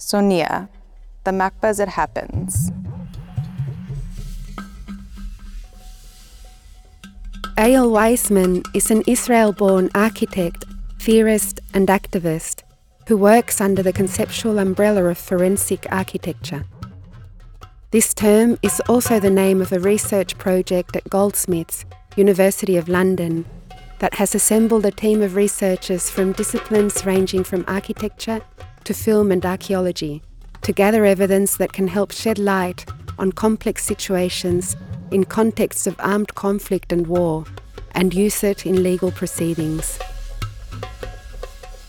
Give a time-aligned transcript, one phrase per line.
[0.00, 0.70] Sonia,
[1.24, 2.72] the MACBA as it happens.
[7.58, 10.64] Eyal Weizman is an Israel born architect,
[10.98, 12.62] theorist, and activist
[13.08, 16.64] who works under the conceptual umbrella of forensic architecture.
[17.90, 21.84] This term is also the name of a research project at Goldsmiths,
[22.16, 23.44] University of London,
[23.98, 28.40] that has assembled a team of researchers from disciplines ranging from architecture
[28.84, 30.22] to film and archaeology
[30.62, 32.84] to gather evidence that can help shed light
[33.18, 34.76] on complex situations
[35.10, 37.44] in contexts of armed conflict and war
[37.92, 39.98] and use it in legal proceedings.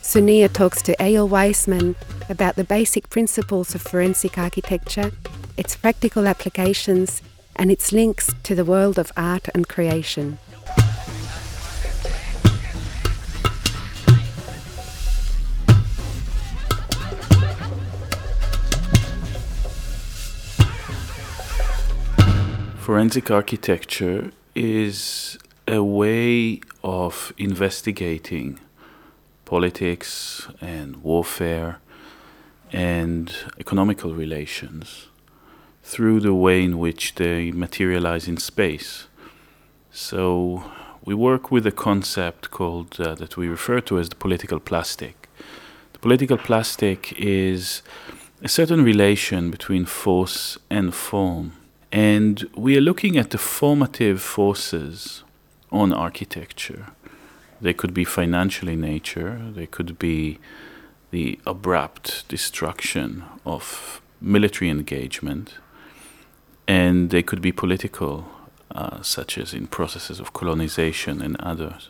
[0.01, 1.95] Sonia talks to Eyal Weizman
[2.29, 5.11] about the basic principles of forensic architecture,
[5.57, 7.21] its practical applications,
[7.55, 10.37] and its links to the world of art and creation.
[22.81, 25.37] Forensic architecture is
[25.67, 28.59] a way of investigating
[29.45, 31.77] politics and warfare
[32.73, 35.09] and economical relations
[35.83, 39.05] through the way in which they materialize in space.
[39.91, 40.63] So
[41.05, 45.29] we work with a concept called uh, that we refer to as the political plastic.
[45.93, 47.83] The political plastic is
[48.41, 51.53] a certain relation between force and form
[51.91, 55.23] and we are looking at the formative forces
[55.71, 56.87] on architecture.
[57.59, 60.39] They could be financial in nature, they could be
[61.11, 65.55] the abrupt destruction of military engagement,
[66.67, 68.25] and they could be political,
[68.73, 71.89] uh, such as in processes of colonization and others.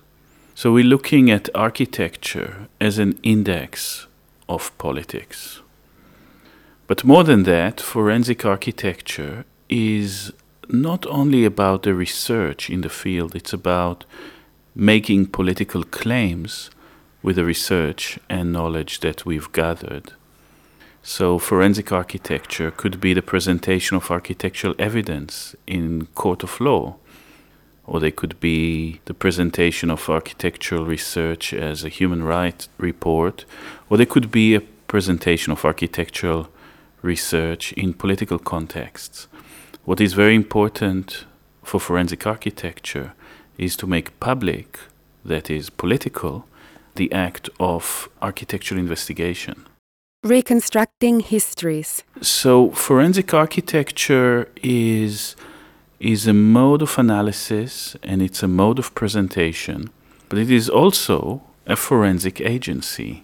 [0.55, 4.07] So we're looking at architecture as an index
[4.49, 5.61] of politics.
[6.87, 10.33] But more than that, forensic architecture is
[10.67, 14.05] not only about the research in the field, it's about
[14.75, 16.69] making political claims
[17.23, 20.13] with the research and knowledge that we've gathered.
[21.03, 26.97] So, forensic architecture could be the presentation of architectural evidence in court of law,
[27.85, 33.45] or they could be the presentation of architectural research as a human rights report,
[33.89, 36.49] or they could be a presentation of architectural
[37.01, 39.27] research in political contexts.
[39.83, 41.25] What is very important
[41.63, 43.13] for forensic architecture
[43.57, 44.79] is to make public,
[45.25, 46.45] that is political,
[46.95, 49.65] the act of architectural investigation.
[50.23, 52.03] Reconstructing histories.
[52.21, 55.35] So, forensic architecture is,
[55.99, 59.89] is a mode of analysis and it's a mode of presentation,
[60.29, 63.23] but it is also a forensic agency.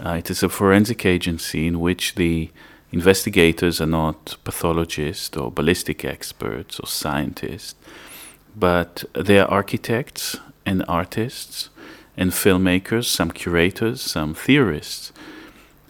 [0.00, 2.50] Uh, it is a forensic agency in which the
[2.92, 7.74] investigators are not pathologists or ballistic experts or scientists,
[8.54, 11.68] but they are architects and artists
[12.16, 15.12] and filmmakers, some curators, some theorists.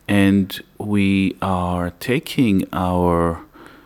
[0.08, 3.42] And we are taking our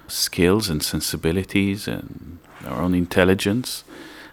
[0.09, 3.85] skills and sensibilities and our own intelligence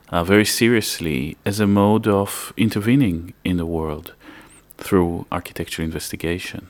[0.09, 4.13] uh, very seriously as a mode of intervening in the world
[4.77, 6.67] through architectural investigation.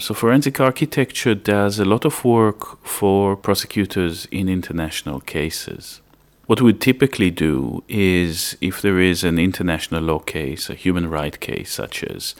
[0.00, 6.00] So, forensic architecture does a lot of work for prosecutors in international cases.
[6.46, 11.38] What we typically do is if there is an international law case, a human right
[11.38, 12.34] case, such as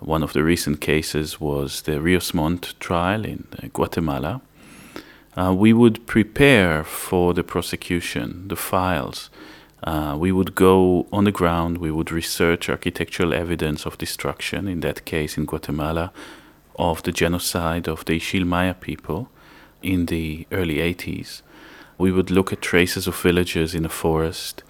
[0.00, 4.40] one of the recent cases was the Rios Montt trial in Guatemala,
[5.36, 9.30] uh, we would prepare for the prosecution the files.
[9.84, 14.80] Uh, we would go on the ground, we would research architectural evidence of destruction, in
[14.80, 16.12] that case in Guatemala
[16.78, 19.28] of the genocide of the Ixil Maya people
[19.82, 21.42] in the early 80s.
[21.98, 24.62] We would look at traces of villages in a forest.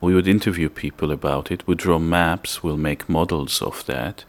[0.00, 1.66] We would interview people about it.
[1.66, 2.62] We'd draw maps.
[2.62, 4.24] We'll make models of that.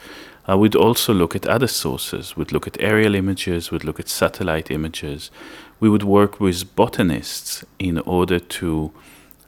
[0.49, 2.35] Uh, we'd also look at other sources.
[2.35, 3.71] We'd look at aerial images.
[3.71, 5.31] We'd look at satellite images.
[5.79, 8.91] We would work with botanists in order to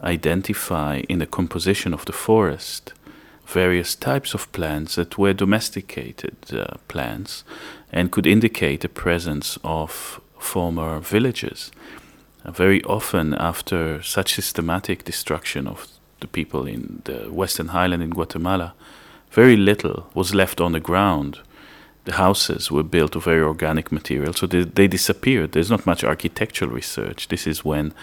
[0.02, 2.94] identify in the composition of the forest
[3.46, 7.44] various types of plants that were domesticated uh, plants
[7.92, 11.72] and could indicate the presence of former villages.
[12.46, 15.88] Uh, very often, after such systematic destruction of
[16.20, 18.74] the people in the Western Highland in Guatemala,
[19.32, 21.40] very little was left on the ground.
[22.06, 25.52] The houses were built of very organic material, so they, they disappeared.
[25.52, 27.28] There's not much architectural research.
[27.30, 27.94] This is when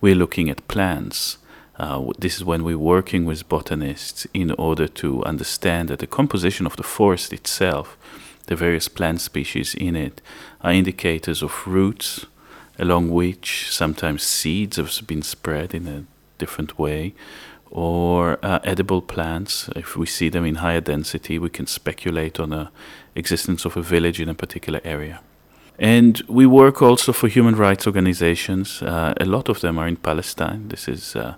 [0.00, 1.38] we're looking at plants
[1.78, 6.66] uh, this is when we're working with botanists in order to understand that the composition
[6.66, 7.96] of the forest itself
[8.46, 10.22] the various plant species in it
[10.62, 12.26] are indicators of routes
[12.78, 16.04] along which sometimes seeds have been spread in a
[16.38, 17.14] different way
[17.70, 19.68] or uh, edible plants.
[19.74, 22.70] If we see them in higher density, we can speculate on the
[23.14, 25.20] existence of a village in a particular area.
[25.78, 28.82] And we work also for human rights organizations.
[28.82, 30.68] Uh, a lot of them are in Palestine.
[30.68, 31.34] This is uh,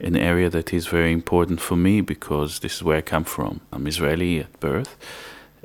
[0.00, 3.60] an area that is very important for me because this is where I come from.
[3.72, 4.96] I'm Israeli at birth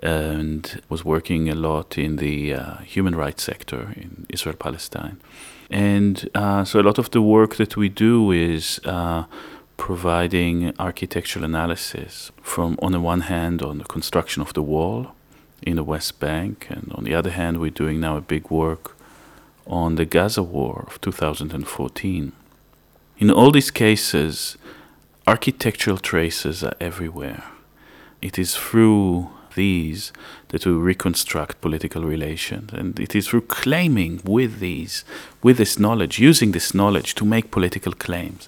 [0.04, 5.20] and was working a lot in the uh, human rights sector in Israel Palestine.
[5.70, 9.26] And uh, so a lot of the work that we do is uh,
[9.78, 15.12] providing architectural analysis from, on the one hand, on the construction of the wall
[15.62, 18.96] in the West Bank, and on the other hand, we're doing now a big work
[19.68, 22.32] on the Gaza war of 2014.
[23.20, 24.58] In all these cases,
[25.28, 27.44] architectural traces are everywhere.
[28.22, 30.14] It is through these
[30.50, 35.04] that we reconstruct political relations, and it is through claiming with these,
[35.44, 38.48] with this knowledge, using this knowledge to make political claims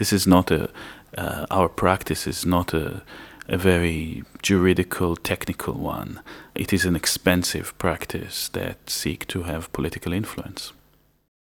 [0.00, 0.70] this is not a,
[1.16, 3.02] uh, our practice is not a,
[3.50, 6.20] a very juridical, technical one.
[6.54, 10.72] It is an expensive practice that seek to have political influence.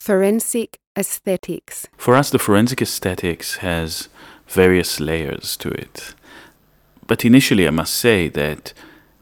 [0.01, 1.87] Forensic aesthetics.
[1.99, 4.09] For us, the forensic aesthetics has
[4.49, 6.15] various layers to it.
[7.07, 8.73] But initially, I must say that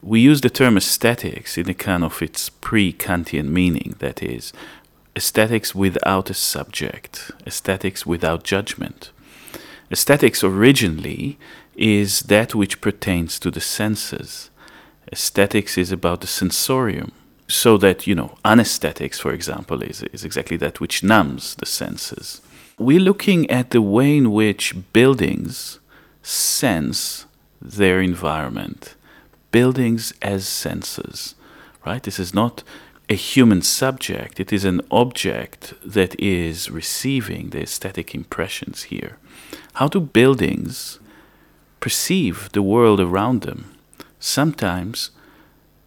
[0.01, 4.53] we use the term aesthetics in a kind of its pre Kantian meaning, that is,
[5.17, 9.11] aesthetics without a subject, aesthetics without judgment.
[9.91, 11.39] Aesthetics originally
[11.79, 14.51] is that which pertains to the senses.
[15.13, 17.13] Aesthetics is about the sensorium.
[17.47, 22.43] So that, you know, anesthetics, for example, is, is exactly that which numbs the senses.
[22.79, 25.79] We're looking at the way in which buildings
[26.23, 27.25] sense
[27.63, 28.97] their environment.
[29.51, 31.35] Buildings as senses,
[31.87, 32.03] right?
[32.03, 32.63] This is not
[33.09, 39.17] a human subject, it is an object that is receiving the aesthetic impressions here.
[39.75, 41.01] How do buildings
[41.81, 43.75] perceive the world around them?
[44.21, 45.11] Sometimes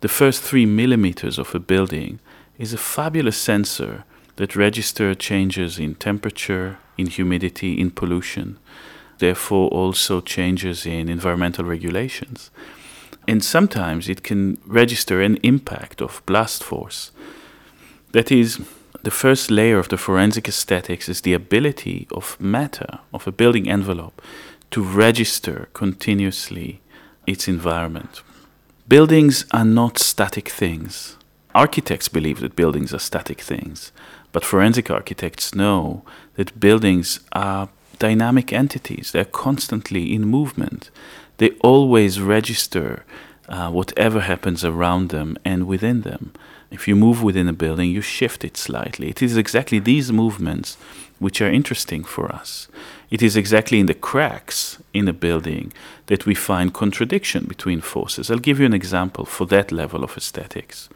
[0.01, 2.19] the first three millimeters of a building
[2.57, 4.03] is a fabulous sensor
[4.37, 8.57] that registers changes in temperature, in humidity, in pollution,
[9.19, 12.49] therefore also changes in environmental regulations.
[13.27, 17.11] And sometimes it can register an impact of blast force.
[18.13, 18.59] That is,
[19.03, 23.69] the first layer of the forensic aesthetics is the ability of matter, of a building
[23.69, 24.21] envelope,
[24.71, 26.81] to register continuously
[27.27, 28.21] its environment.
[28.87, 31.17] Buildings are not static things.
[31.53, 33.91] Architects believe that buildings are static things,
[34.31, 36.03] but forensic architects know
[36.35, 37.69] that buildings are
[37.99, 39.11] dynamic entities.
[39.11, 40.89] They're constantly in movement.
[41.37, 43.05] They always register
[43.49, 46.31] uh, whatever happens around them and within them.
[46.71, 49.09] If you move within a building, you shift it slightly.
[49.09, 50.77] It is exactly these movements
[51.19, 52.69] which are interesting for us.
[53.11, 55.73] It is exactly in the cracks in a building
[56.05, 58.31] that we find contradiction between forces.
[58.31, 60.87] I'll give you an example for that level of aesthetics.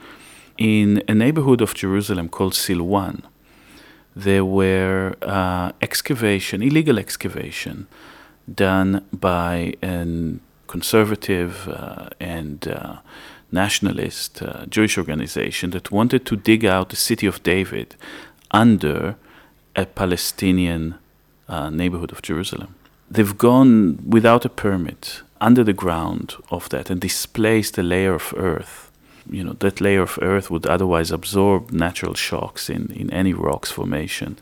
[0.57, 3.23] In a neighborhood of Jerusalem called Silwan,
[4.15, 7.87] there were uh, excavation, illegal excavation,
[8.53, 12.97] done by a conservative uh, and uh,
[13.51, 17.95] nationalist uh, Jewish organization that wanted to dig out the city of David
[18.51, 19.17] under
[19.75, 20.95] a Palestinian
[21.47, 22.75] uh, neighborhood of Jerusalem.
[23.09, 28.33] They've gone without a permit under the ground of that and displaced a layer of
[28.37, 28.91] earth.
[29.29, 33.71] You know, that layer of earth would otherwise absorb natural shocks in, in any rocks
[33.71, 34.37] formation.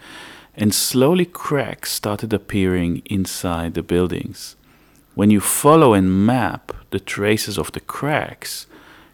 [0.56, 4.56] And slowly cracks started appearing inside the buildings.
[5.16, 8.68] When you follow and map the traces of the cracks,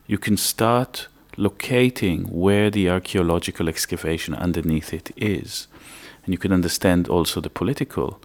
[0.06, 5.68] you can start locating where the archaeological excavation underneath it is.
[6.24, 8.20] And you can understand also the political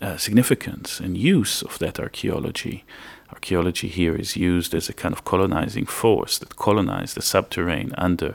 [0.00, 2.84] uh, significance and use of that archaeology.
[3.30, 8.34] Archaeology here is used as a kind of colonizing force that colonized the subterranean under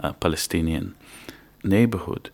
[0.00, 0.94] uh, Palestinian
[1.62, 2.30] neighborhood.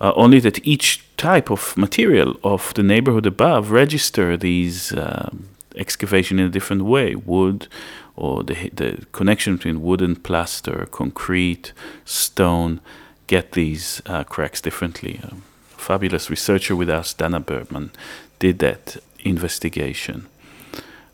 [0.00, 6.38] Uh, only that each type of material of the neighborhood above register these um, excavation
[6.38, 7.14] in a different way.
[7.14, 7.68] Wood,
[8.16, 11.72] or the, the connection between wood and plaster, concrete,
[12.04, 12.80] stone,
[13.26, 15.20] get these uh, cracks differently.
[15.22, 15.34] A
[15.82, 17.90] fabulous researcher with us, Dana Bergman,
[18.38, 20.26] did that investigation.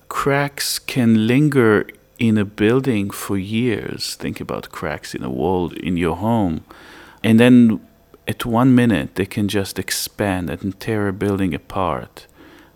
[0.09, 1.87] Cracks can linger
[2.19, 4.15] in a building for years.
[4.15, 6.65] Think about cracks in a wall in your home.
[7.23, 7.81] And then
[8.27, 12.27] at one minute, they can just expand and tear a building apart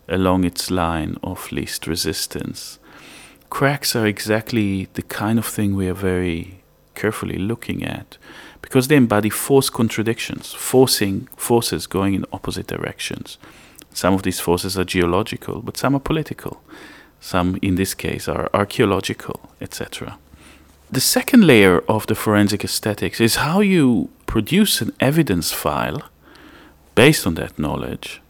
[0.07, 2.79] along its line of least resistance
[3.53, 6.63] cracks are exactly the kind of thing we are very
[6.95, 8.17] carefully looking at
[8.63, 13.37] because they embody force contradictions, forcing forces going in opposite directions.
[13.93, 16.63] Some of these forces are geological, but some are political.
[17.19, 20.17] Some, in this case, are archaeological, etc.
[20.91, 26.01] The second layer of the forensic aesthetics is how you produce an evidence file
[26.95, 28.21] based on that knowledge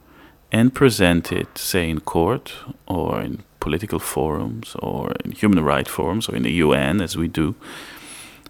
[0.52, 2.54] and present it, say, in court
[2.88, 7.28] or in political forums or in human rights forums or in the UN, as we
[7.28, 7.56] do.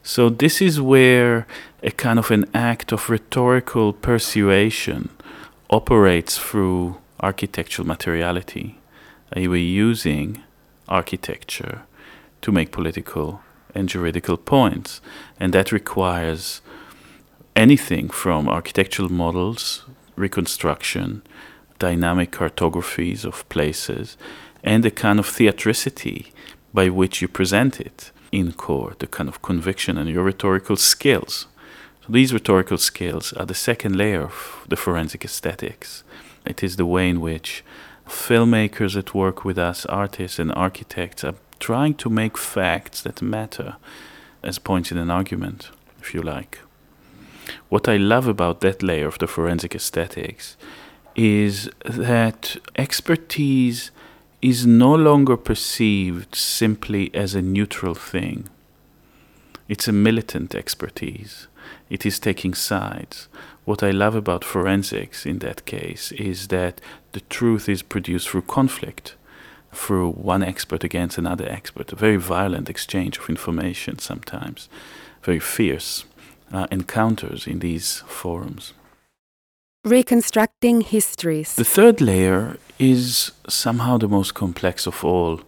[0.06, 1.48] So, this is where
[1.82, 5.08] a kind of an act of rhetorical persuasion
[5.70, 8.80] operates through architectural materiality.
[9.34, 10.44] Uh, we're using
[10.90, 11.84] architecture
[12.42, 13.44] to make political
[13.74, 15.00] and juridical points,
[15.40, 16.60] and that requires
[17.56, 19.86] anything from architectural models,
[20.18, 21.24] reconstruction,
[21.80, 24.18] dynamic cartographies of places,
[24.66, 26.34] and the kind of theatricity
[26.74, 31.46] by which you present it in court, the kind of conviction and your rhetorical skills.
[32.02, 36.04] So these rhetorical skills are the second layer of the forensic aesthetics.
[36.46, 37.64] It is the way in which
[38.08, 43.76] filmmakers that work with us, artists and architects, are trying to make facts that matter
[44.42, 45.70] as points in an argument,
[46.02, 46.60] if you like.
[47.70, 50.58] What I love about that layer of the forensic aesthetics
[51.16, 53.92] is that expertise
[54.44, 58.50] is no longer perceived simply as a neutral thing.
[59.70, 61.48] It's a militant expertise.
[61.90, 63.30] It is taking sides.
[63.64, 66.82] What I love about forensics in that case is that
[67.14, 69.16] the truth is produced through conflict,
[69.72, 74.68] through one expert against another expert, a very violent exchange of information sometimes,
[75.24, 76.04] very fierce
[76.52, 78.74] uh, encounters in these forums.
[79.86, 81.56] Reconstructing histories.
[81.56, 85.42] The third layer is somehow the most complex of all.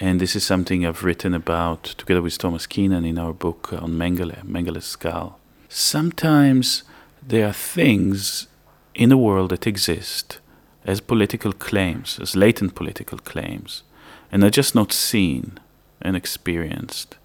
[0.00, 3.76] And this is something I've written about together with Thomas Keenan in our book uh,
[3.76, 5.38] on Mengele, Mengele's skull.
[5.68, 6.82] Sometimes
[7.24, 8.48] there are things
[8.96, 10.40] in the world that exist
[10.84, 13.84] as political claims, as latent political claims,
[14.32, 15.60] and are just not seen
[16.02, 17.18] and experienced.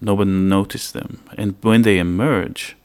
[0.00, 1.24] Nobody noticed them.
[1.36, 2.76] And when they emerge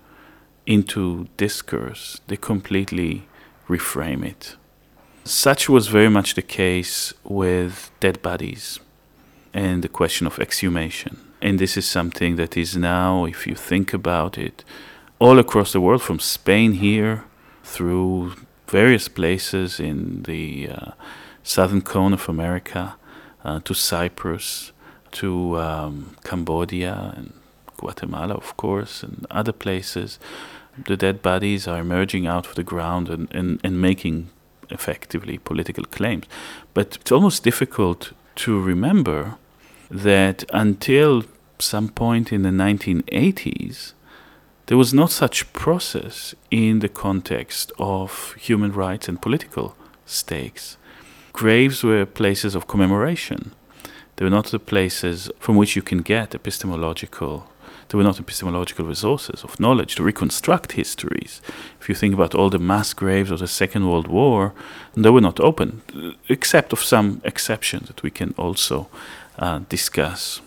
[0.66, 3.28] into discourse, they completely
[3.68, 4.56] reframe it.
[5.26, 8.80] Such was very much the case with dead bodies
[9.54, 11.18] and the question of exhumation.
[11.42, 14.64] And this is something that is now, if you think about it,
[15.20, 17.24] all across the world, from Spain here
[17.64, 18.34] through
[18.68, 20.92] various places in the uh,
[21.44, 22.96] southern cone of America
[23.44, 24.72] uh, to Cyprus
[25.12, 27.34] to um, Cambodia and
[27.78, 30.20] Guatemala, of course, and other places.
[30.78, 34.30] The dead bodies are emerging out of the ground and, and, and making
[34.70, 36.26] effectively political claims.
[36.74, 39.36] But it's almost difficult to remember
[39.92, 41.24] that until
[41.60, 43.94] some point in the 1980s,
[44.66, 49.76] there was not such process in the context of human rights and political
[50.06, 50.78] stakes.
[51.34, 53.54] Graves were places of commemoration.
[54.16, 57.50] They were not the places from which you can get epistemological
[57.88, 61.42] there were not epistemological resources of knowledge to reconstruct histories.
[61.80, 64.54] If you think about all the mass graves of the Second World War,
[64.96, 65.82] they were not open,
[66.30, 68.88] except of some exceptions that we can also
[69.40, 70.42] uh, discuss.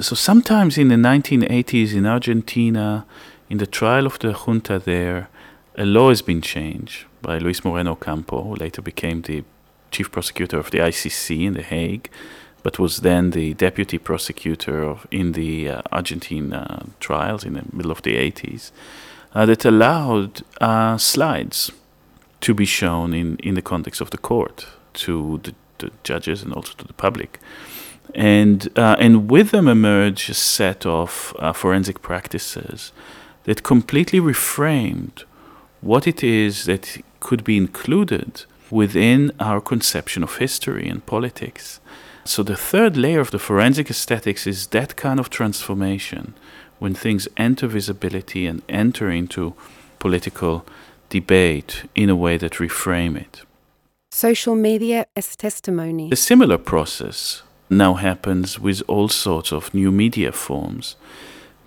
[0.00, 3.04] So sometimes in the 1980s in Argentina,
[3.48, 5.28] in the trial of the junta there,
[5.76, 9.44] a law has been changed by Luis Moreno Ocampo, who later became the
[9.90, 12.10] chief prosecutor of the ICC in The Hague,
[12.68, 17.64] but was then the deputy prosecutor of, in the uh, Argentine uh, trials in the
[17.72, 18.72] middle of the 80s,
[19.34, 21.72] uh, that allowed uh, slides
[22.42, 26.52] to be shown in, in the context of the court to the, the judges and
[26.52, 27.40] also to the public.
[28.14, 32.92] And, uh, and with them emerged a set of uh, forensic practices
[33.44, 35.24] that completely reframed
[35.80, 41.80] what it is that could be included within our conception of history and politics.
[42.28, 46.34] So the third layer of the forensic aesthetics is that kind of transformation
[46.78, 49.54] when things enter visibility and enter into
[49.98, 50.66] political
[51.08, 53.44] debate in a way that reframe it.
[54.10, 56.10] Social media as testimony.
[56.12, 60.96] A similar process now happens with all sorts of new media forms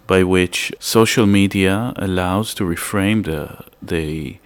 [0.06, 4.38] by which social media allows to reframe the, the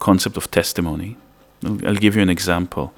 [0.00, 1.16] concept of testimony.
[1.64, 2.92] I'll give you an example.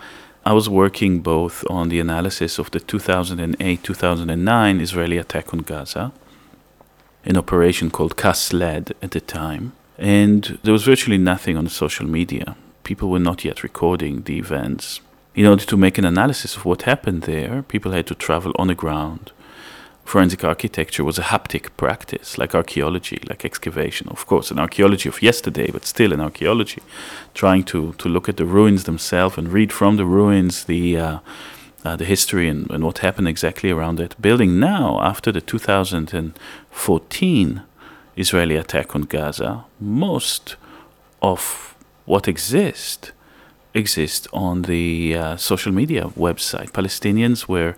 [0.50, 6.10] I was working both on the analysis of the 2008 2009 Israeli attack on Gaza,
[7.24, 12.56] an operation called Cast-Lead at the time, and there was virtually nothing on social media.
[12.82, 15.00] People were not yet recording the events.
[15.36, 18.66] in order to make an analysis of what happened there, people had to travel on
[18.66, 19.30] the ground.
[20.10, 24.08] Forensic architecture was a haptic practice, like archaeology, like excavation.
[24.08, 26.82] Of course, an archaeology of yesterday, but still an archaeology,
[27.32, 31.20] trying to, to look at the ruins themselves and read from the ruins the, uh,
[31.84, 34.58] uh, the history and, and what happened exactly around that building.
[34.58, 37.62] Now, after the 2014
[38.16, 40.56] Israeli attack on Gaza, most
[41.22, 43.12] of what exists
[43.74, 46.72] exists on the uh, social media website.
[46.72, 47.76] Palestinians were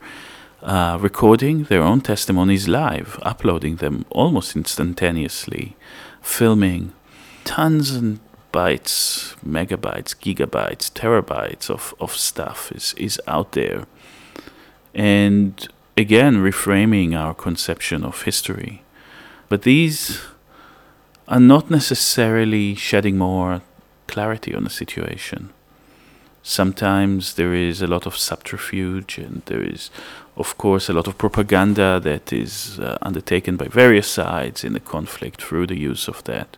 [0.62, 5.76] uh, recording their own testimonies live, uploading them almost instantaneously,
[6.21, 6.92] filming
[7.45, 8.21] tons and
[8.52, 13.87] bytes, megabytes, gigabytes, terabytes of, of stuff is, is out there.
[14.95, 15.66] And
[15.97, 18.83] again, reframing our conception of history.
[19.49, 20.21] But these
[21.28, 23.62] are not necessarily shedding more
[24.07, 25.50] clarity on the situation.
[26.42, 29.90] Sometimes there is a lot of subterfuge, and there is,
[30.37, 34.80] of course, a lot of propaganda that is uh, undertaken by various sides in the
[34.80, 36.56] conflict through the use of that.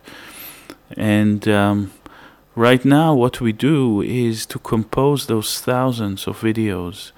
[0.97, 1.91] And um,
[2.55, 7.11] right now, what we do is to compose those thousands of videos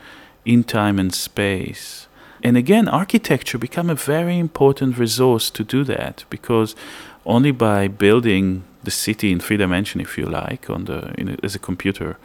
[0.43, 2.07] in time and space.
[2.43, 6.75] And again, architecture become a very important resource to do that because
[7.25, 11.55] only by building the city in three dimension, if you like, on the a, as
[11.55, 12.17] a computer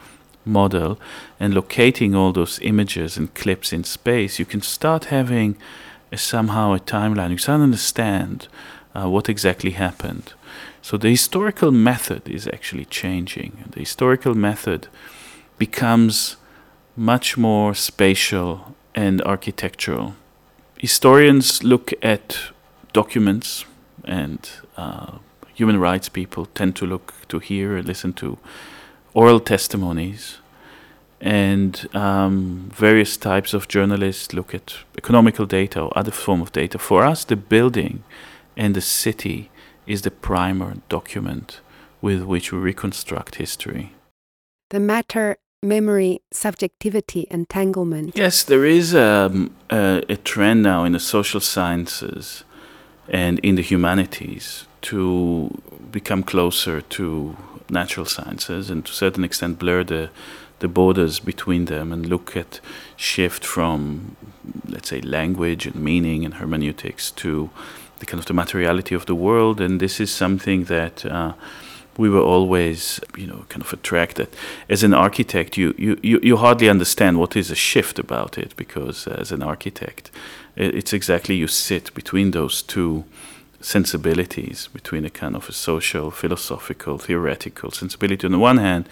[0.45, 0.99] model
[1.39, 5.57] and locating all those images and clips in space, you can start having
[6.11, 7.31] a, somehow a timeline.
[7.31, 8.47] You start to understand
[8.95, 10.33] uh, what exactly happened.
[10.81, 13.69] So the historical method is actually changing.
[13.71, 14.87] The historical method
[15.57, 16.35] becomes
[16.95, 20.15] much more spatial and architectural.
[20.77, 22.37] Historians look at
[22.91, 23.65] documents,
[24.03, 25.17] and uh,
[25.55, 28.37] human rights people tend to look to hear and listen to
[29.13, 30.37] oral testimonies,
[31.21, 36.77] and um, various types of journalists look at economical data or other form of data.
[36.77, 38.03] For us, the building
[38.57, 39.49] and the city
[39.87, 41.61] is the primer document
[42.01, 43.93] with which we reconstruct history.
[44.69, 48.11] The matter, memory, subjectivity entanglement.
[48.15, 52.43] Yes, there is um, a, a trend now in the social sciences
[53.07, 55.49] and in the humanities to
[55.91, 57.37] become closer to
[57.69, 60.09] natural sciences and to a certain extent blur the
[60.59, 62.61] the borders between them and look at
[62.95, 64.15] shift from
[64.67, 67.49] let's say language and meaning and hermeneutics to
[67.99, 69.61] the kind of the materiality of the world.
[69.61, 71.33] And this is something that uh,
[71.97, 74.27] we were always you know kind of attracted.
[74.69, 78.55] As an architect you, you, you, you hardly understand what is a shift about it
[78.55, 80.11] because as an architect
[80.55, 83.03] it's exactly you sit between those two
[83.63, 88.87] sensibilities between a kind of a social, philosophical, theoretical sensibility on the one hand,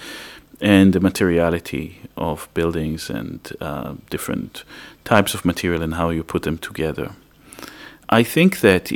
[0.61, 4.63] and the materiality of buildings and uh, different
[5.03, 7.11] types of material and how you put them together.
[8.09, 8.91] I think that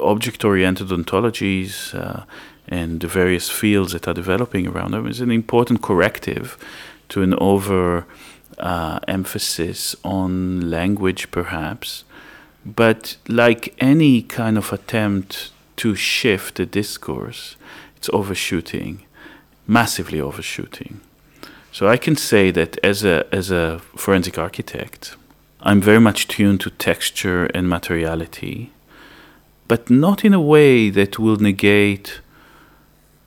[0.00, 2.24] object oriented ontologies uh,
[2.68, 6.56] and the various fields that are developing around them is an important corrective
[7.08, 8.06] to an over
[8.58, 12.04] uh, emphasis on language, perhaps,
[12.64, 17.56] but like any kind of attempt to shift the discourse,
[17.96, 19.04] it's overshooting,
[19.66, 21.00] massively overshooting.
[21.72, 25.16] So I can say that as a as a forensic architect,
[25.60, 28.72] I'm very much tuned to texture and materiality,
[29.68, 32.20] but not in a way that will negate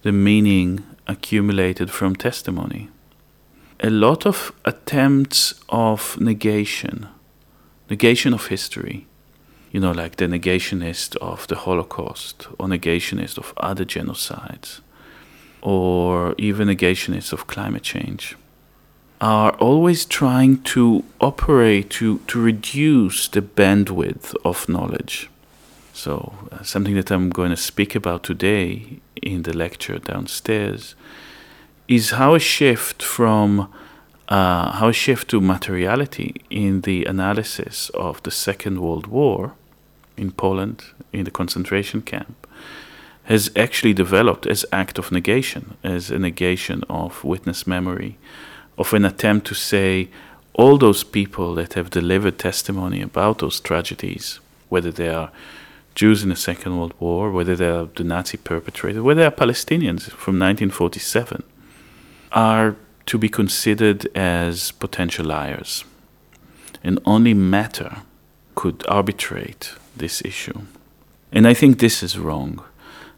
[0.04, 2.90] the meaning accumulated from testimony.
[3.80, 7.08] A lot of attempts of negation,
[7.90, 9.08] negation of history,
[9.76, 14.80] you know, like the negationist of the Holocaust or negationist of other genocides
[15.62, 18.38] or even negationists of climate change
[19.20, 25.30] are always trying to operate to, to reduce the bandwidth of knowledge.
[25.92, 30.96] So, uh, something that I'm going to speak about today in the lecture downstairs
[31.90, 33.68] is how a shift from
[34.30, 39.54] uh, how a shift to materiality in the analysis of the Second World War
[40.18, 42.48] in Poland in the concentration camp
[43.26, 48.18] has actually developed as act of negation, as a negation of witness memory,
[48.78, 50.10] of an attempt to say
[50.54, 55.32] all those people that have delivered testimony about those tragedies, whether they are
[55.96, 59.32] Jews in the Second World War, whether they are the Nazi perpetrators, whether they are
[59.32, 61.42] Palestinians from 1947,
[62.32, 62.76] are
[63.08, 65.84] to be considered as potential liars.
[66.84, 68.04] And only matter
[68.54, 70.62] could arbitrate this issue.
[71.32, 72.64] And I think this is wrong.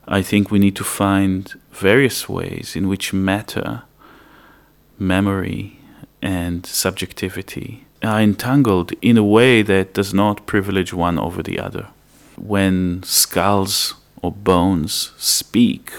[0.07, 3.83] I think we need to find various ways in which matter,
[4.97, 5.79] memory,
[6.21, 11.87] and subjectivity are entangled in a way that does not privilege one over the other.
[12.37, 15.91] When skulls or bones speak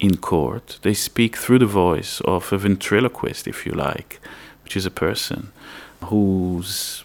[0.00, 4.20] in court, they speak through the voice of a ventriloquist, if you like,
[4.64, 5.52] which is a person
[6.04, 7.04] whose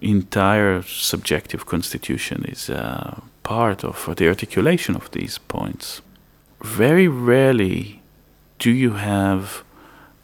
[0.00, 6.00] entire subjective constitution is uh, part of the articulation of these points.
[6.62, 8.02] Very rarely
[8.58, 9.64] do you have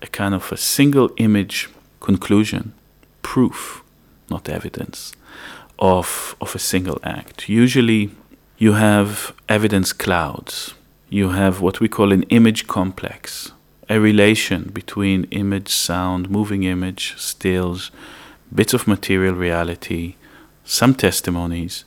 [0.03, 1.69] a kind of a single image
[2.01, 2.73] conclusion,
[3.23, 3.83] proof,
[4.31, 5.13] not evidence,
[5.79, 7.49] of, of a single act.
[7.49, 8.11] Usually
[8.59, 10.75] you have evidence clouds.
[11.09, 13.53] You have what we call an image complex,
[13.89, 17.91] a relation between image, sound, moving image, stills,
[18.55, 20.15] bits of material reality,
[20.65, 21.85] some testimonies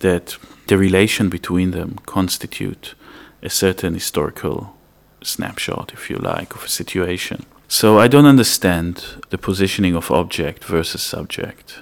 [0.00, 2.94] that the relation between them constitute
[3.42, 4.76] a certain historical
[5.22, 7.44] snapshot, if you like, of a situation.
[7.68, 11.80] So I don't understand the positioning of object versus subject.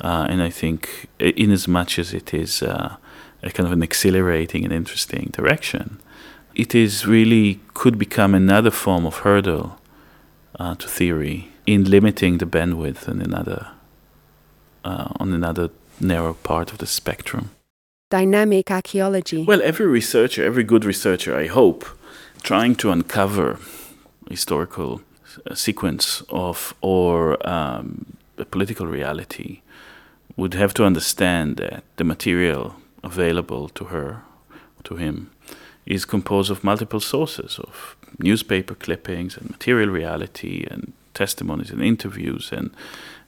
[0.00, 2.96] Uh, and I think, in as much as it is uh,
[3.42, 5.98] a kind of an exhilarating and interesting direction,
[6.54, 9.78] it is really could become another form of hurdle
[10.58, 13.68] uh, to theory in limiting the bandwidth on another
[14.84, 17.50] uh, on another narrow part of the spectrum.
[18.10, 19.44] Dynamic archaeology.
[19.44, 21.84] Well, every researcher, every good researcher, I hope,
[22.42, 23.58] trying to uncover
[24.30, 25.00] historical
[25.50, 29.62] uh, sequence of or um, a political reality
[30.36, 34.22] would have to understand that the material available to her,
[34.84, 35.30] to him,
[35.86, 42.52] is composed of multiple sources of newspaper clippings and material reality and testimonies and interviews
[42.52, 42.70] and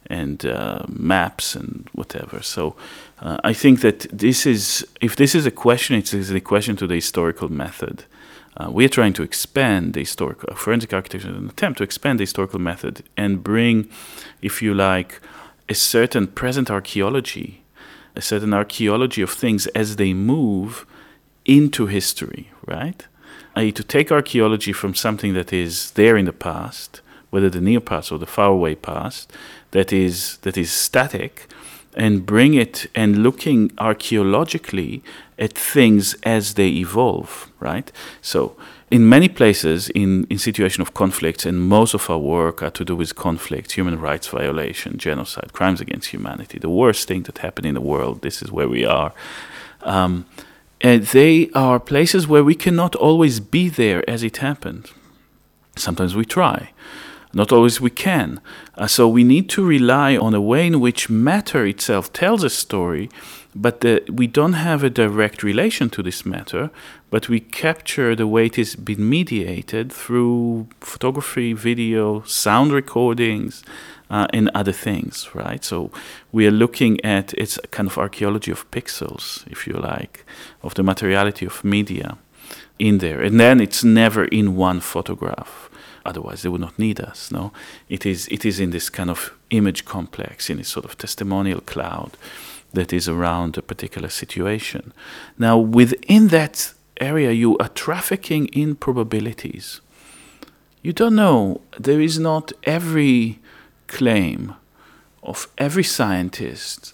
[0.07, 2.41] and uh, maps and whatever.
[2.41, 2.75] So
[3.21, 6.75] uh, I think that this is if this is a question, it is a question
[6.77, 8.05] to the historical method.
[8.57, 12.23] Uh, we are trying to expand the historical forensic architecture, an attempt to expand the
[12.23, 13.87] historical method and bring,
[14.41, 15.21] if you like,
[15.69, 17.63] a certain present archaeology,
[18.15, 20.85] a certain archaeology of things as they move
[21.45, 23.07] into history, right?
[23.55, 27.79] I to take archaeology from something that is there in the past whether the near
[27.79, 29.31] past or the faraway past,
[29.71, 31.47] that is that is static,
[31.95, 35.03] and bring it and looking archaeologically
[35.37, 37.91] at things as they evolve, right?
[38.21, 38.55] So
[38.91, 42.85] in many places in, in situation of conflicts, and most of our work are to
[42.85, 47.65] do with conflicts, human rights violation, genocide, crimes against humanity, the worst thing that happened
[47.65, 49.13] in the world, this is where we are.
[49.81, 50.25] Um,
[50.81, 54.91] and they are places where we cannot always be there as it happened.
[55.75, 56.71] Sometimes we try.
[57.31, 58.41] Not always we can.
[58.75, 62.49] Uh, so we need to rely on a way in which matter itself tells a
[62.49, 63.09] story,
[63.55, 66.71] but the, we don't have a direct relation to this matter,
[67.11, 73.63] but we capture the way it has been mediated through photography, video, sound recordings,
[74.09, 75.63] uh, and other things, right?
[75.63, 75.91] So
[76.31, 80.25] we are looking at it's kind of archaeology of pixels, if you like,
[80.61, 82.17] of the materiality of media
[82.77, 83.21] in there.
[83.21, 85.69] And then it's never in one photograph
[86.05, 87.31] Otherwise, they would not need us.
[87.31, 87.51] No,
[87.87, 91.61] it is it is in this kind of image complex, in this sort of testimonial
[91.61, 92.11] cloud
[92.73, 94.93] that is around a particular situation.
[95.37, 99.81] Now, within that area, you are trafficking in probabilities.
[100.81, 101.61] You don't know.
[101.79, 103.39] There is not every
[103.89, 104.55] claim
[105.21, 106.93] of every scientist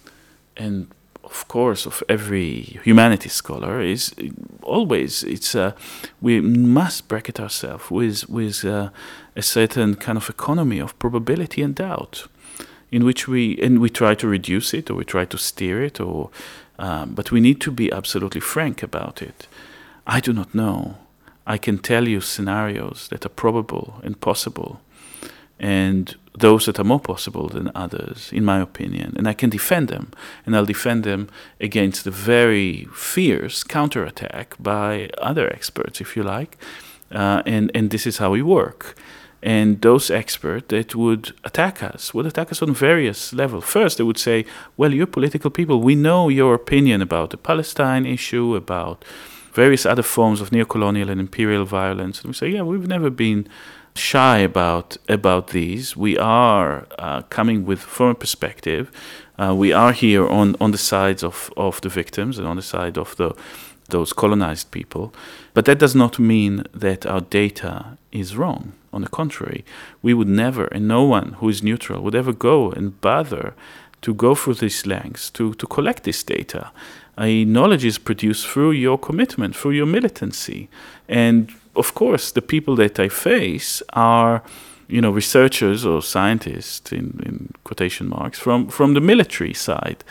[0.57, 0.87] and
[1.25, 4.13] of course, of every humanities scholar is
[4.61, 5.71] always it's uh,
[6.21, 8.89] we must bracket ourselves with with uh,
[9.35, 12.27] a certain kind of economy of probability and doubt,
[12.91, 15.99] in which we and we try to reduce it or we try to steer it
[15.99, 16.29] or,
[16.77, 19.47] um, but we need to be absolutely frank about it.
[20.07, 20.95] I do not know.
[21.47, 24.79] I can tell you scenarios that are probable and possible,
[25.59, 29.13] and those that are more possible than others, in my opinion.
[29.17, 30.11] And I can defend them.
[30.45, 36.57] And I'll defend them against the very fierce counterattack by other experts, if you like.
[37.11, 38.95] Uh, and, and this is how we work.
[39.41, 43.63] And those experts that would attack us would attack us on various levels.
[43.63, 44.45] First, they would say,
[44.75, 45.81] Well, you're political people.
[45.81, 49.05] We know your opinion about the Palestine issue, about
[49.53, 52.21] various other forms of neocolonial and imperial violence.
[52.21, 53.47] And we say, Yeah, we've never been
[53.95, 55.95] shy about about these.
[55.97, 58.91] We are uh, coming with from a perspective.
[59.37, 62.61] Uh, we are here on, on the sides of, of the victims and on the
[62.61, 63.35] side of the
[63.89, 65.13] those colonized people.
[65.53, 68.73] But that does not mean that our data is wrong.
[68.91, 69.65] On the contrary,
[70.01, 73.53] we would never, and no one who is neutral would ever go and bother
[74.01, 76.71] to go through these lengths to, to collect this data.
[77.19, 80.69] A knowledge is produced through your commitment, through your militancy.
[81.09, 84.43] And of course, the people that I face are
[84.87, 90.03] you know, researchers or scientists in, in quotation marks from, from the military side.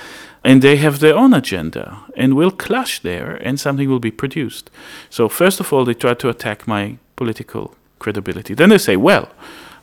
[0.42, 4.70] And they have their own agenda and will clash there and something will be produced.
[5.10, 8.54] So, first of all, they try to attack my political credibility.
[8.54, 9.28] Then they say, well,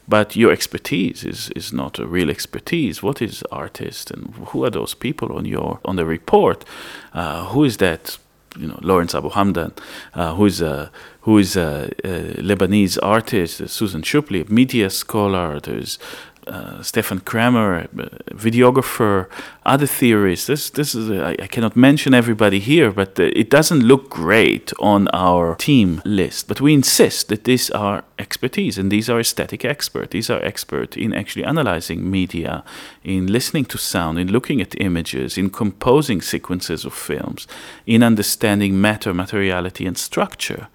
[0.08, 3.02] but your expertise is, is not a real expertise.
[3.02, 6.66] What is artist and who are those people on your on the report?
[7.14, 8.18] Uh, who is that?
[8.58, 9.72] You know, Lawrence Abu Hamdan,
[10.14, 10.92] uh, who is a
[11.22, 15.60] who is a, a Lebanese artist, Susan Schuppli, a media scholar.
[15.60, 16.00] There's
[16.48, 17.88] uh, Stefan Kramer,
[18.32, 19.28] videographer,
[19.64, 20.48] other theorists.
[20.48, 25.08] This, this is a, I cannot mention everybody here, but it doesn't look great on
[25.10, 26.48] our team list.
[26.48, 30.12] But we insist that these are expertise, and these are aesthetic experts.
[30.12, 32.64] These are experts in actually analyzing media,
[33.04, 37.48] in listening to sound, in looking at images, in composing sequences of films,
[37.86, 40.68] in understanding matter, materiality, and structure.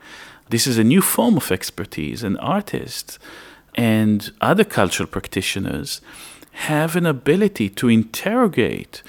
[0.49, 3.19] This is a new form of expertise, and artists
[3.75, 6.01] and other cultural practitioners
[6.53, 9.03] have an ability to interrogate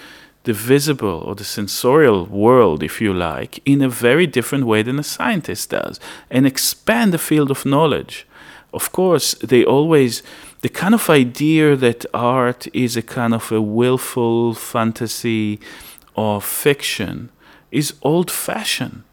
[0.45, 4.97] the visible or the sensorial world, if you like, in a very different way than
[4.97, 5.99] a scientist does
[6.31, 8.25] and expand the field of knowledge.
[8.73, 10.23] Of course, they always,
[10.61, 15.59] the kind of idea that art is a kind of a willful fantasy
[16.15, 17.29] or fiction
[17.71, 19.03] is old fashioned.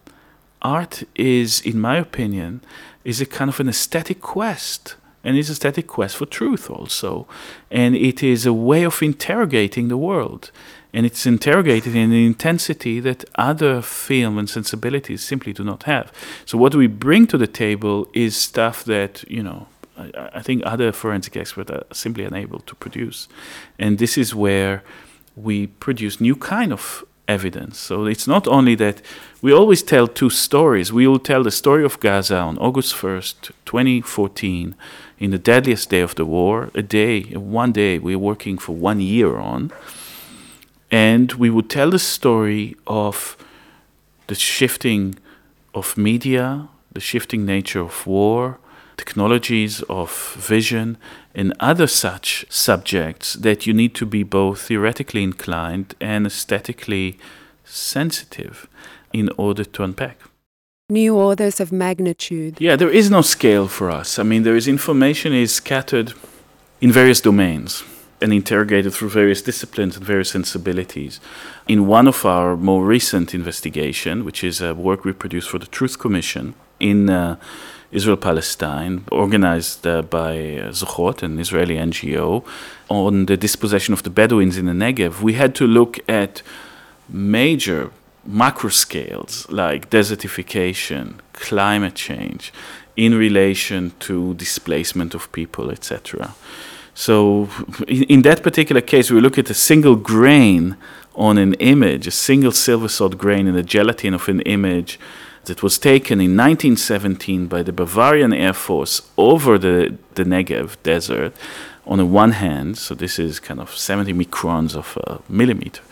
[0.64, 2.62] Art is, in my opinion,
[3.04, 7.26] is a kind of an aesthetic quest and it's a static quest for truth also.
[7.70, 10.50] And it is a way of interrogating the world.
[10.92, 16.12] And it's interrogated in an intensity that other film and sensibilities simply do not have.
[16.44, 20.62] So what we bring to the table is stuff that, you know, I, I think
[20.64, 23.26] other forensic experts are simply unable to produce.
[23.78, 24.84] And this is where
[25.34, 27.78] we produce new kind of evidence.
[27.78, 29.00] So it's not only that
[29.40, 30.92] we always tell two stories.
[30.92, 34.74] We will tell the story of Gaza on August 1st, 2014,
[35.18, 39.00] in the deadliest day of the war, a day, one day we're working for one
[39.00, 39.70] year on.
[40.90, 43.36] And we would tell the story of
[44.26, 45.16] the shifting
[45.74, 48.58] of media, the shifting nature of war,
[48.96, 50.96] technologies of vision,
[51.34, 57.18] and other such subjects that you need to be both theoretically inclined and aesthetically
[57.64, 58.68] sensitive
[59.12, 60.18] in order to unpack.
[60.90, 62.60] New orders of magnitude.
[62.60, 64.18] Yeah, there is no scale for us.
[64.18, 66.12] I mean, there is information is scattered
[66.80, 67.82] in various domains
[68.20, 71.20] and interrogated through various disciplines and various sensibilities.
[71.66, 75.66] In one of our more recent investigation, which is a work we produced for the
[75.66, 77.36] Truth Commission in uh,
[77.94, 80.34] Israel Palestine, organized uh, by
[80.70, 82.44] Zochrot, an Israeli NGO,
[82.88, 86.42] on the dispossession of the Bedouins in the Negev, we had to look at
[87.08, 87.92] major
[88.26, 92.52] macro scales like desertification, climate change,
[92.96, 96.34] in relation to displacement of people, etc.
[96.94, 97.48] So,
[97.86, 100.76] in, in, that particular case, we look at a single grain
[101.14, 104.98] on an image, a single silver salt grain in the gelatin of an image
[105.46, 111.32] that was taken in 1917 by the Bavarian Air Force over the, the Negev desert
[111.86, 115.82] on the one hand, so this is kind of 70 microns of a millimeter.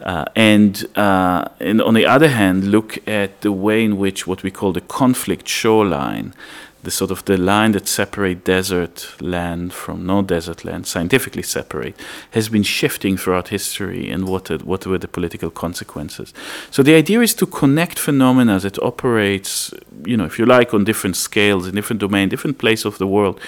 [0.00, 4.42] Uh, and, uh, and on the other hand, look at the way in which what
[4.42, 6.34] we call the conflict shoreline,
[6.84, 11.98] the sort of the line that separate desert land from no desert land, scientifically separate,
[12.30, 16.32] has been shifting throughout history and what, what were the political consequences.
[16.70, 19.72] So the idea is to connect phenomena that operates,
[20.04, 23.06] you know, if you like, on different scales, in different domain, different place of the
[23.06, 23.40] world.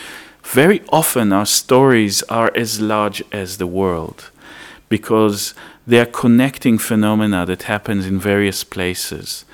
[0.43, 4.31] Very often our stories are as large as the world
[4.89, 5.55] because
[5.87, 9.45] they are connecting phenomena that happens in various places.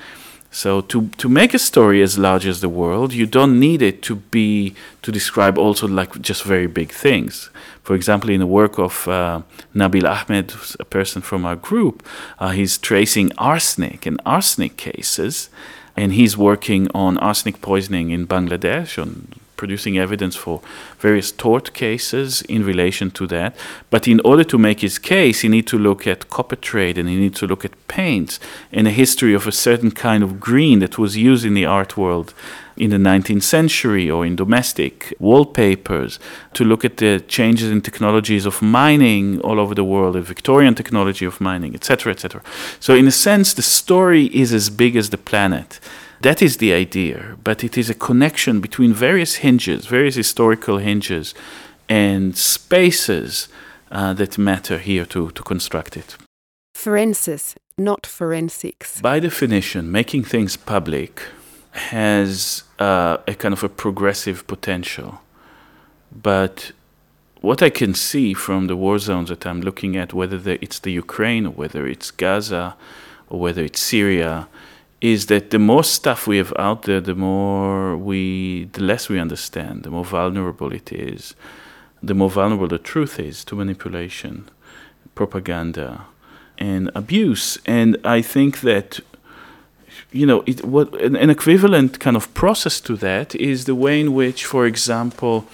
[0.54, 4.02] So to, to make a story as large as the world, you don't need it
[4.02, 7.48] to be to describe also like just very big things.
[7.82, 9.42] For example, in the work of uh,
[9.74, 12.06] Nabil Ahmed, a person from our group,
[12.38, 15.48] uh, he's tracing arsenic and arsenic cases,
[15.96, 20.60] and he's working on arsenic poisoning in Bangladesh, on producing evidence for
[20.98, 23.54] various tort cases in relation to that.
[23.90, 27.08] But in order to make his case, he need to look at copper trade and
[27.08, 28.40] he need to look at paints
[28.72, 31.96] and a history of a certain kind of green that was used in the art
[31.96, 32.34] world
[32.76, 36.18] in the 19th century or in domestic wallpapers
[36.54, 40.74] to look at the changes in technologies of mining all over the world, the Victorian
[40.74, 42.42] technology of mining, etc., etc.
[42.80, 45.78] So, in a sense, the story is as big as the planet.
[46.22, 51.34] That is the idea, but it is a connection between various hinges, various historical hinges,
[51.88, 53.48] and spaces
[53.90, 56.16] uh, that matter here to, to construct it.
[56.76, 59.00] Forensis, not forensics.
[59.00, 61.24] By definition, making things public
[61.72, 65.22] has uh, a kind of a progressive potential.
[66.12, 66.70] But
[67.40, 70.92] what I can see from the war zones that I'm looking at, whether it's the
[70.92, 72.76] Ukraine or whether it's Gaza
[73.28, 74.46] or whether it's Syria,
[75.02, 79.18] is that the more stuff we have out there, the more we, the less we
[79.18, 81.34] understand, the more vulnerable it is,
[82.00, 84.48] the more vulnerable the truth is to manipulation,
[85.16, 86.06] propaganda,
[86.56, 87.58] and abuse.
[87.66, 89.00] And I think that
[90.12, 93.98] you know, it, what an, an, equivalent kind of process to that is the way
[93.98, 95.46] in which, for example,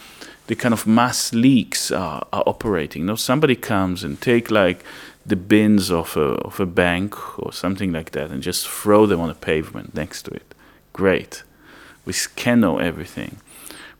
[0.49, 3.03] the kind of mass leaks are, are operating.
[3.03, 4.85] You know, somebody comes and take like
[5.29, 9.21] the bins of a, of a bank or something like that and just throw them
[9.21, 10.55] on a pavement next to it.
[10.93, 11.43] Great.
[12.05, 13.41] We can know everything.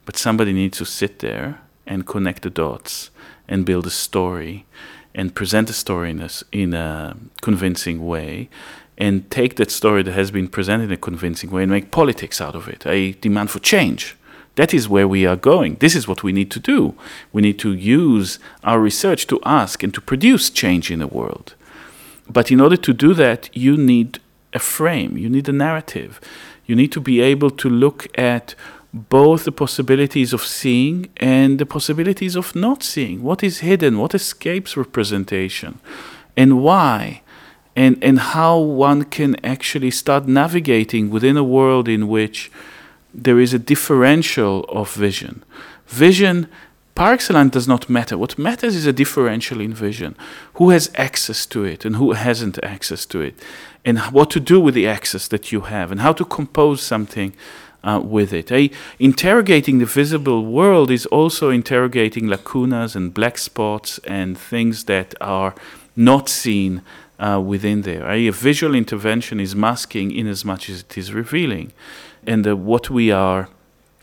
[0.05, 3.11] But somebody needs to sit there and connect the dots
[3.47, 4.65] and build a story
[5.13, 8.49] and present the story in a, in a convincing way
[8.97, 12.41] and take that story that has been presented in a convincing way and make politics
[12.41, 14.15] out of it, a demand for change.
[14.59, 15.75] That is where we are going.
[15.75, 16.93] This is what we need to do.
[17.31, 21.55] We need to use our research to ask and to produce change in the world.
[22.29, 24.19] But in order to do that, you need
[24.51, 26.19] a frame, you need a narrative.
[26.65, 28.53] You need to be able to look at
[28.93, 33.23] both the possibilities of seeing and the possibilities of not seeing.
[33.23, 33.97] What is hidden?
[33.97, 35.79] What escapes representation?
[36.35, 37.21] And why?
[37.77, 42.51] And, and how one can actually start navigating within a world in which
[43.13, 45.43] there is a differential of vision.
[45.87, 46.47] Vision,
[46.95, 48.17] par excellence, does not matter.
[48.17, 50.15] What matters is a differential in vision.
[50.55, 53.35] Who has access to it and who hasn't access to it,
[53.83, 57.33] and what to do with the access that you have, and how to compose something
[57.83, 58.51] uh, with it.
[58.99, 65.55] Interrogating the visible world is also interrogating lacunas and black spots and things that are
[65.95, 66.81] not seen
[67.19, 68.09] uh, within there.
[68.09, 71.71] A visual intervention is masking in as much as it is revealing
[72.29, 73.49] and the, what we are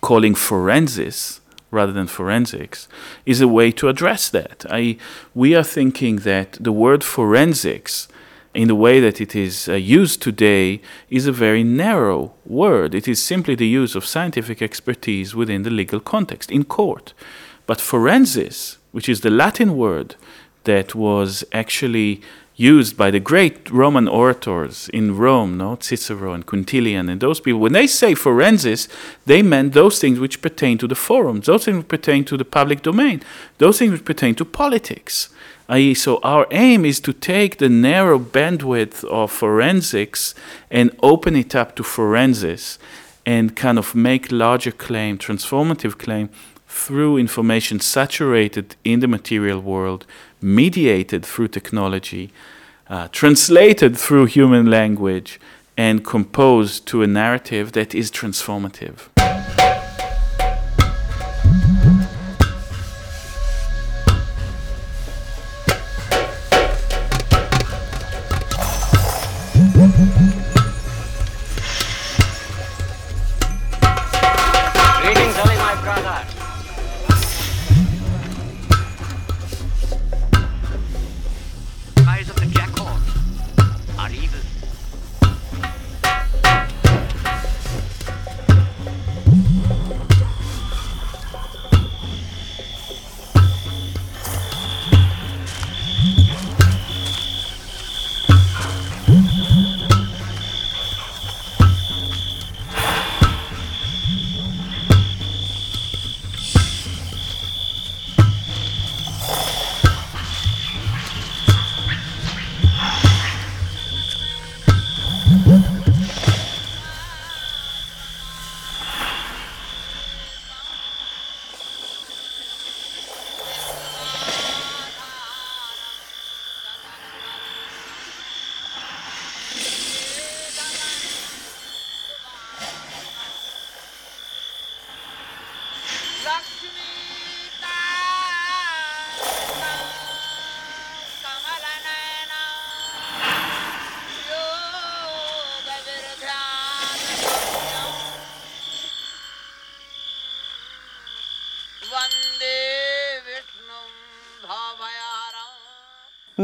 [0.00, 2.88] calling forensis rather than forensics
[3.24, 4.66] is a way to address that.
[4.68, 4.96] I,
[5.32, 8.08] we are thinking that the word forensics,
[8.52, 12.94] in the way that it is uh, used today, is a very narrow word.
[12.94, 17.14] It is simply the use of scientific expertise within the legal context, in court.
[17.66, 20.16] But forensis, which is the Latin word
[20.64, 22.22] that was actually
[22.56, 25.76] used by the great Roman orators in Rome, no?
[25.80, 27.60] Cicero and Quintilian and those people.
[27.60, 28.88] When they say forensis,
[29.26, 32.46] they meant those things which pertain to the forums, those things which pertain to the
[32.46, 33.22] public domain,
[33.58, 35.28] those things which pertain to politics.
[35.68, 40.34] I.e., so our aim is to take the narrow bandwidth of forensics
[40.70, 42.78] and open it up to forensis
[43.26, 46.30] and kind of make larger claim, transformative claim
[46.68, 50.06] through information saturated in the material world
[50.46, 52.32] mediated through technology,
[52.88, 55.40] uh, translated through human language,
[55.76, 59.15] and composed to a narrative that is transformative.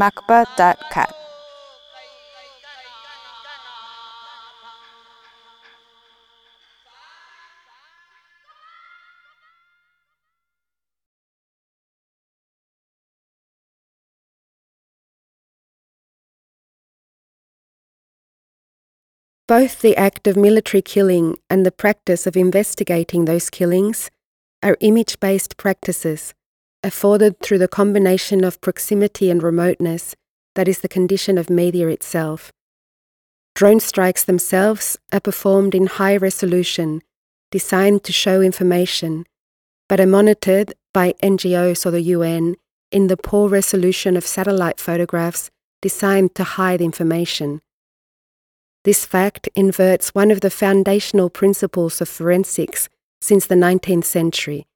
[0.03, 1.14] macba.cat.
[19.46, 24.11] Both the act of military killing and the practice of investigating those killings
[24.62, 26.34] are image based practices
[26.83, 30.14] afforded through the combination of proximity and remoteness
[30.55, 32.53] that is the condition of media itself.
[33.55, 37.03] Drone strikes themselves are performed in high resolution,
[37.51, 39.24] designed to show information,
[39.89, 42.57] but are monitored by NGOs or the UN
[42.91, 47.61] in the poor resolution of satellite photographs designed to hide information.
[48.85, 52.89] This fact inverts one of the foundational principles of forensics
[53.20, 54.66] since the 19th century,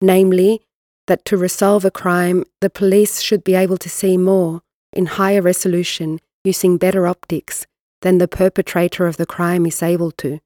[0.00, 0.60] namely,
[1.06, 5.42] that to resolve a crime, the police should be able to see more in higher
[5.42, 7.66] resolution using better optics
[8.02, 10.40] than the perpetrator of the crime is able to.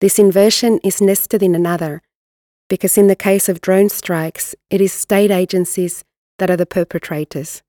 [0.00, 2.02] This inversion is nested in another,
[2.68, 6.04] because in the case of drone strikes, it is state agencies
[6.38, 7.62] that are the perpetrators.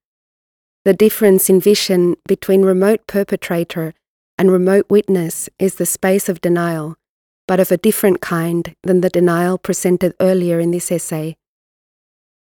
[0.85, 3.93] The difference in vision between remote perpetrator
[4.37, 6.95] and remote witness is the space of denial,
[7.47, 11.37] but of a different kind than the denial presented earlier in this essay.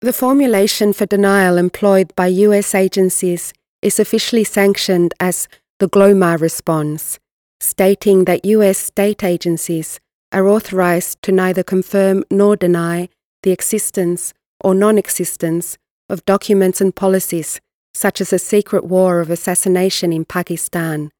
[0.05, 5.49] The formulation for denial employed by US agencies is officially sanctioned as
[5.79, 7.19] the GLOMAR response,
[7.59, 9.99] stating that US state agencies
[10.31, 13.09] are authorized to neither confirm nor deny
[13.45, 15.79] the existence or non existence
[16.11, 17.59] of documents and policies
[17.95, 21.13] such as a secret war of assassination in Pakistan.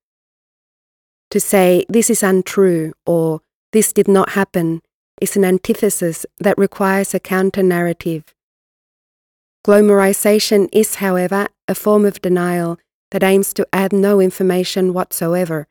[1.31, 3.41] To say this is untrue or
[3.73, 4.83] this did not happen
[5.23, 8.25] is an antithesis that requires a counter narrative.
[9.67, 12.79] Glomarization is, however, a form of denial
[13.11, 15.69] that aims to add no information whatsoever.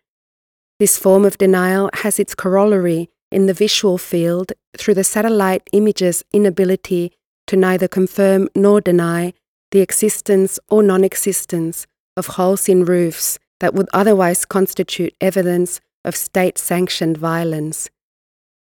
[0.79, 6.23] This form of denial has its corollary in the visual field through the satellite image's
[6.33, 7.11] inability
[7.45, 9.33] to neither confirm nor deny
[9.69, 11.85] the existence or non existence
[12.17, 17.89] of holes in roofs that would otherwise constitute evidence of state sanctioned violence.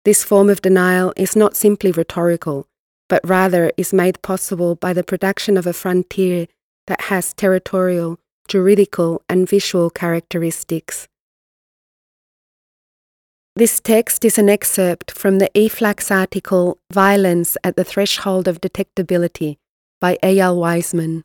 [0.04, 2.66] This form of denial is not simply rhetorical,
[3.08, 6.46] but rather is made possible by the production of a frontier
[6.86, 11.08] that has territorial, juridical, and visual characteristics.
[13.56, 19.58] This text is an excerpt from the e-flux article Violence at the Threshold of Detectability
[20.00, 21.22] by Eyal Weizman.